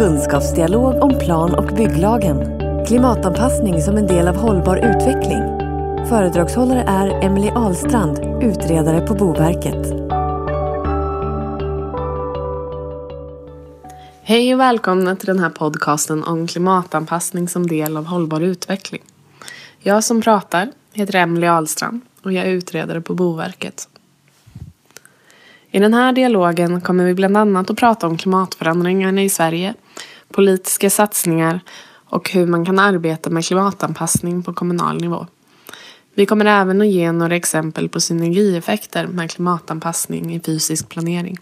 [0.00, 2.36] kunskapsdialog om plan och bygglagen.
[2.86, 5.42] Klimatanpassning som en del av hållbar utveckling.
[6.08, 9.86] Föredragshållare är Emelie Ahlstrand, utredare på Boverket.
[14.22, 19.02] Hej och välkomna till den här podcasten om klimatanpassning som del av hållbar utveckling.
[19.78, 23.89] Jag som pratar heter Emelie Ahlstrand och jag är utredare på Boverket.
[25.70, 29.74] I den här dialogen kommer vi bland annat att prata om klimatförändringarna i Sverige,
[30.28, 31.60] politiska satsningar
[32.10, 35.26] och hur man kan arbeta med klimatanpassning på kommunal nivå.
[36.14, 41.38] Vi kommer även att ge några exempel på synergieffekter med klimatanpassning i fysisk planering.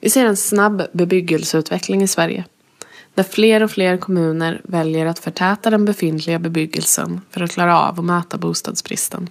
[0.00, 2.44] Vi ser en snabb bebyggelseutveckling i Sverige
[3.14, 7.98] där fler och fler kommuner väljer att förtäta den befintliga bebyggelsen för att klara av
[7.98, 9.30] att möta bostadsbristen.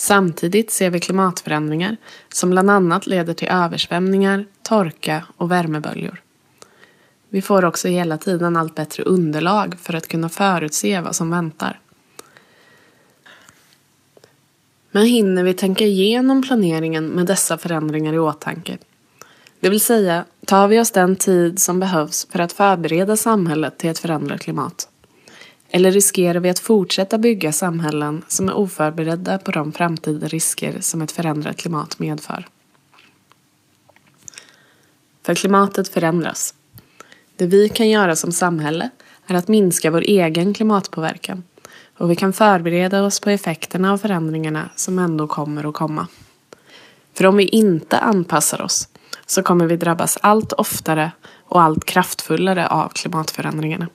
[0.00, 1.96] Samtidigt ser vi klimatförändringar
[2.28, 6.22] som bland annat leder till översvämningar, torka och värmeböljor.
[7.28, 11.80] Vi får också hela tiden allt bättre underlag för att kunna förutse vad som väntar.
[14.90, 18.78] Men hinner vi tänka igenom planeringen med dessa förändringar i åtanke?
[19.60, 23.90] Det vill säga, tar vi oss den tid som behövs för att förbereda samhället till
[23.90, 24.89] ett förändrat klimat?
[25.70, 31.02] Eller riskerar vi att fortsätta bygga samhällen som är oförberedda på de framtida risker som
[31.02, 32.46] ett förändrat klimat medför?
[35.22, 36.54] För klimatet förändras.
[37.36, 38.90] Det vi kan göra som samhälle
[39.26, 41.42] är att minska vår egen klimatpåverkan
[41.98, 46.06] och vi kan förbereda oss på effekterna av förändringarna som ändå kommer att komma.
[47.14, 48.88] För om vi inte anpassar oss
[49.26, 51.12] så kommer vi drabbas allt oftare
[51.44, 53.86] och allt kraftfullare av klimatförändringarna.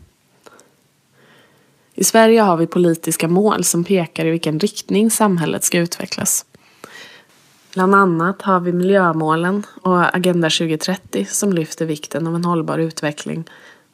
[1.97, 6.45] I Sverige har vi politiska mål som pekar i vilken riktning samhället ska utvecklas.
[7.73, 13.43] Bland annat har vi miljömålen och Agenda 2030 som lyfter vikten av en hållbar utveckling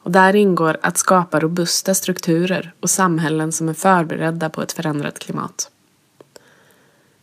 [0.02, 5.18] och där ingår att skapa robusta strukturer och samhällen som är förberedda på ett förändrat
[5.18, 5.71] klimat.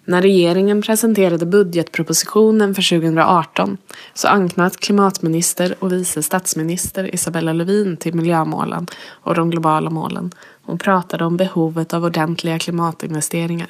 [0.10, 3.78] När regeringen presenterade budgetpropositionen för 2018
[4.14, 10.32] så anknöt klimatminister och vice statsminister Isabella Lövin till miljömålen och de globala målen
[10.66, 13.68] och pratade om behovet av ordentliga klimatinvesteringar.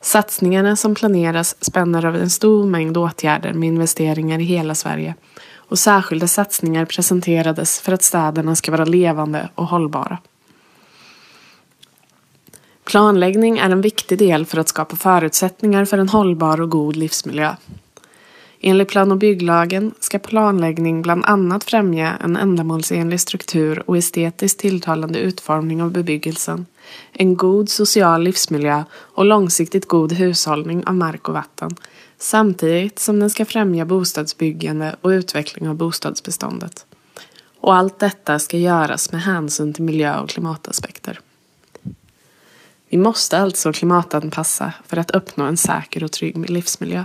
[0.00, 5.14] Satsningarna som planeras spänner över en stor mängd åtgärder med investeringar i hela Sverige
[5.54, 10.18] och särskilda satsningar presenterades för att städerna ska vara levande och hållbara.
[12.88, 17.54] Planläggning är en viktig del för att skapa förutsättningar för en hållbar och god livsmiljö.
[18.60, 25.18] Enligt plan och bygglagen ska planläggning bland annat främja en ändamålsenlig struktur och estetiskt tilltalande
[25.18, 26.66] utformning av bebyggelsen,
[27.12, 31.76] en god social livsmiljö och långsiktigt god hushållning av mark och vatten,
[32.18, 36.86] samtidigt som den ska främja bostadsbyggande och utveckling av bostadsbeståndet.
[37.60, 41.20] Och allt detta ska göras med hänsyn till miljö och klimataspekter.
[42.88, 47.04] Vi måste alltså klimatanpassa för att uppnå en säker och trygg livsmiljö.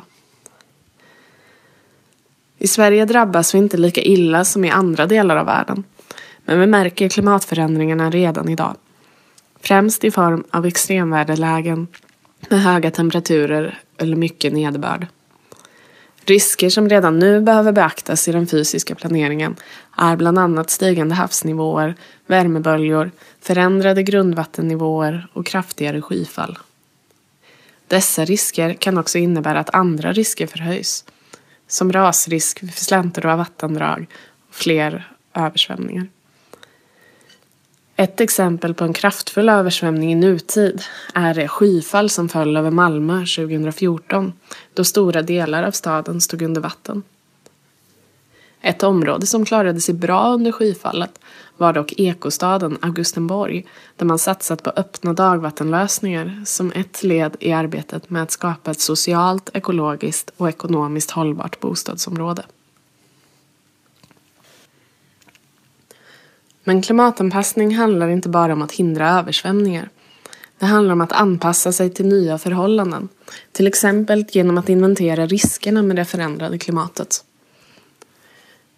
[2.58, 5.84] I Sverige drabbas vi inte lika illa som i andra delar av världen.
[6.46, 8.76] Men vi märker klimatförändringarna redan idag.
[9.60, 11.88] Främst i form av extremväderlägen
[12.50, 15.08] med höga temperaturer eller mycket nederbörd.
[16.26, 19.56] Risker som redan nu behöver beaktas i den fysiska planeringen
[19.98, 21.96] är bland annat stigande havsnivåer,
[22.28, 23.12] värmeböljor,
[23.42, 26.58] förändrade grundvattennivåer och kraftigare skyfall.
[27.88, 31.06] Dessa risker kan också innebära att andra risker förhöjs,
[31.68, 34.08] som rasrisk för slänter och vattendrag
[34.50, 36.08] och fler översvämningar.
[37.96, 40.84] Ett exempel på en kraftfull översvämning i nutid
[41.14, 44.34] är det skyfall som föll över Malmö 2014
[44.74, 47.04] då stora delar av staden stod under vatten.
[48.62, 51.20] Ett område som klarade sig bra under skyfallet
[51.58, 53.66] var dock ekostaden Augustenborg
[53.98, 58.80] där man satsat på öppna dagvattenlösningar som ett led i arbetet med att skapa ett
[58.80, 62.44] socialt, ekologiskt och ekonomiskt hållbart bostadsområde.
[66.64, 69.90] Men klimatanpassning handlar inte bara om att hindra översvämningar.
[70.60, 73.10] Det handlar om att anpassa sig till nya förhållanden.
[73.52, 77.24] Till exempel genom att inventera riskerna med det förändrade klimatet.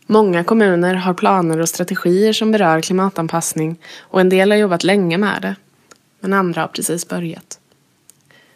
[0.07, 5.17] Många kommuner har planer och strategier som berör klimatanpassning och en del har jobbat länge
[5.17, 5.55] med det.
[6.19, 7.59] Men andra har precis börjat.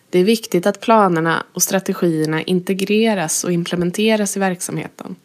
[0.10, 5.16] Det är viktigt att planerna och strategierna integreras och implementeras i verksamheten.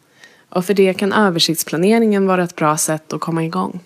[0.49, 3.79] Och för det kan översiktsplaneringen vara ett bra sätt att komma igång.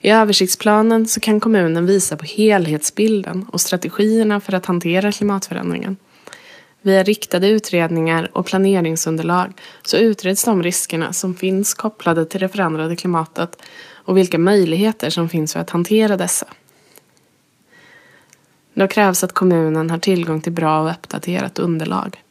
[0.00, 5.96] I översiktsplanen så kan kommunen visa på helhetsbilden och strategierna för att hantera klimatförändringen.
[6.82, 12.96] Via riktade utredningar och planeringsunderlag så utreds de riskerna som finns kopplade till det förändrade
[12.96, 13.62] klimatet
[13.92, 16.46] och vilka möjligheter som finns för att hantera dessa.
[18.74, 22.22] Då krävs att kommunen har tillgång till bra och uppdaterat underlag.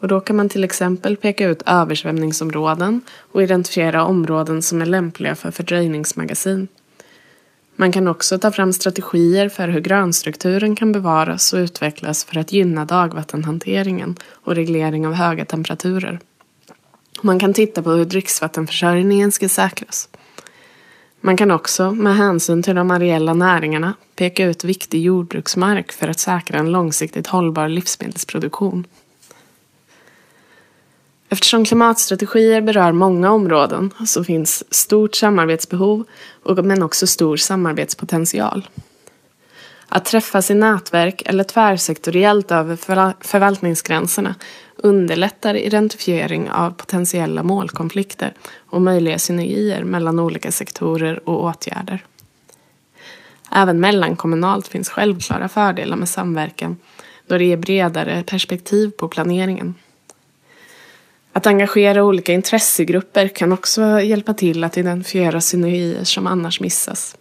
[0.00, 3.00] Och då kan man till exempel peka ut översvämningsområden
[3.32, 6.68] och identifiera områden som är lämpliga för fördröjningsmagasin.
[7.76, 12.52] Man kan också ta fram strategier för hur grönstrukturen kan bevaras och utvecklas för att
[12.52, 16.20] gynna dagvattenhanteringen och reglering av höga temperaturer.
[17.22, 20.08] Man kan titta på hur dricksvattenförsörjningen ska säkras.
[21.20, 26.18] Man kan också, med hänsyn till de areella näringarna, peka ut viktig jordbruksmark för att
[26.18, 28.86] säkra en långsiktigt hållbar livsmedelsproduktion.
[31.32, 36.04] Eftersom klimatstrategier berör många områden så finns stort samarbetsbehov
[36.62, 38.68] men också stor samarbetspotential.
[39.88, 42.76] Att träffas i nätverk eller tvärsektoriellt över
[43.24, 44.34] förvaltningsgränserna
[44.76, 48.34] underlättar identifiering av potentiella målkonflikter
[48.66, 52.04] och möjliga synergier mellan olika sektorer och åtgärder.
[53.52, 56.76] Även mellankommunalt finns självklara fördelar med samverkan
[57.26, 59.74] då det ger bredare perspektiv på planeringen.
[61.32, 67.16] Att engagera olika intressegrupper kan också hjälpa till att identifiera synergier som annars missas.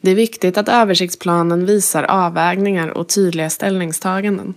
[0.00, 4.54] Det är viktigt att översiktsplanen visar avvägningar och tydliga ställningstaganden.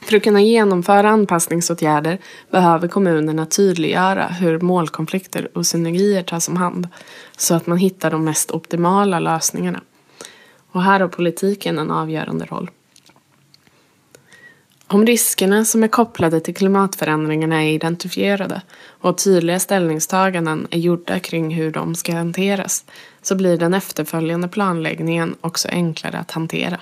[0.00, 2.18] För att kunna genomföra anpassningsåtgärder
[2.50, 6.88] behöver kommunerna tydliggöra hur målkonflikter och synergier tas om hand
[7.36, 9.80] så att man hittar de mest optimala lösningarna.
[10.72, 12.70] Och här har politiken en avgörande roll.
[14.88, 21.54] Om riskerna som är kopplade till klimatförändringarna är identifierade och tydliga ställningstaganden är gjorda kring
[21.54, 22.84] hur de ska hanteras
[23.22, 26.80] så blir den efterföljande planläggningen också enklare att hantera.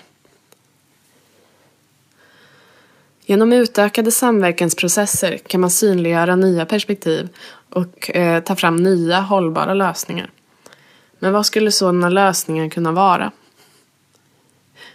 [3.26, 7.28] Genom utökade samverkansprocesser kan man synliggöra nya perspektiv
[7.70, 10.30] och eh, ta fram nya hållbara lösningar.
[11.18, 13.32] Men vad skulle sådana lösningar kunna vara?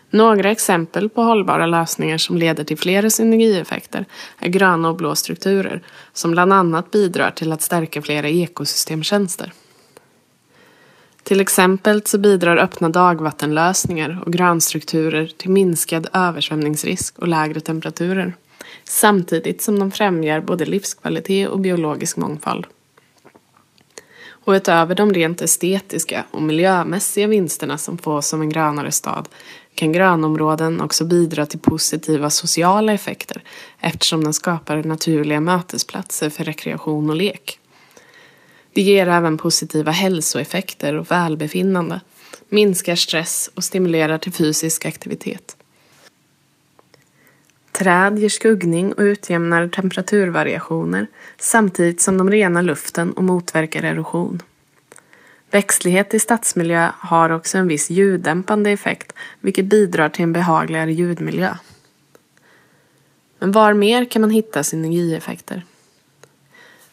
[0.09, 4.05] Några exempel på hållbara lösningar som leder till flera synergieffekter
[4.39, 5.81] är gröna och blå strukturer
[6.13, 9.53] som bland annat bidrar till att stärka flera ekosystemtjänster.
[11.23, 18.33] Till exempel så bidrar öppna dagvattenlösningar och grönstrukturer till minskad översvämningsrisk och lägre temperaturer
[18.83, 22.65] samtidigt som de främjar både livskvalitet och biologisk mångfald.
[24.45, 29.29] Och utöver de rent estetiska och miljömässiga vinsterna som fås som en grönare stad
[29.79, 33.43] kan grönområden också bidra till positiva sociala effekter
[33.79, 37.59] eftersom den skapar naturliga mötesplatser för rekreation och lek.
[38.73, 42.01] Det ger även positiva hälsoeffekter och välbefinnande,
[42.49, 45.57] minskar stress och stimulerar till fysisk aktivitet.
[47.71, 54.41] Träd ger skuggning och utjämnar temperaturvariationer samtidigt som de renar luften och motverkar erosion.
[55.51, 61.55] Växtlighet i stadsmiljö har också en viss ljuddämpande effekt vilket bidrar till en behagligare ljudmiljö.
[63.39, 65.65] Men var mer kan man hitta synergieffekter?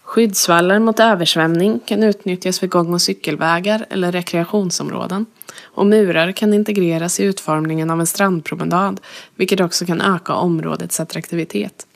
[0.02, 5.26] Skyddsvallar mot översvämning kan utnyttjas för gång och cykelvägar eller rekreationsområden
[5.62, 9.00] och murar kan integreras i utformningen av en strandpromenad
[9.34, 11.86] vilket också kan öka områdets attraktivitet.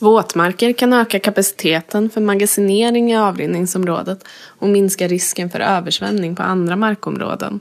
[0.00, 6.76] Våtmarker kan öka kapaciteten för magasinering i avrinningsområdet och minska risken för översvämning på andra
[6.76, 7.60] markområden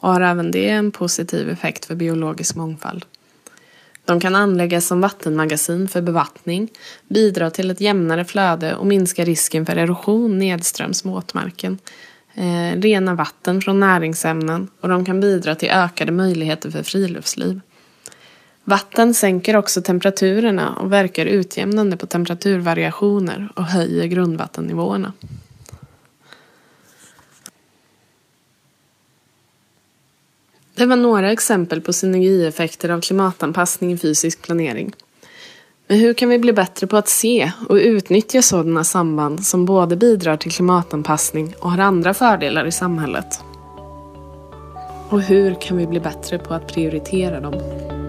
[0.00, 3.04] och har även det en positiv effekt för biologisk mångfald.
[4.04, 6.68] De kan anläggas som vattenmagasin för bevattning,
[7.08, 11.78] bidra till ett jämnare flöde och minska risken för erosion nedströms våtmarken,
[12.34, 17.60] eh, rena vatten från näringsämnen och de kan bidra till ökade möjligheter för friluftsliv.
[18.70, 25.12] Vatten sänker också temperaturerna och verkar utjämnande på temperaturvariationer och höjer grundvattennivåerna.
[30.74, 34.92] Det var några exempel på synergieffekter av klimatanpassning i fysisk planering.
[35.86, 39.96] Men hur kan vi bli bättre på att se och utnyttja sådana samband som både
[39.96, 43.40] bidrar till klimatanpassning och har andra fördelar i samhället?
[45.08, 47.99] Och hur kan vi bli bättre på att prioritera dem?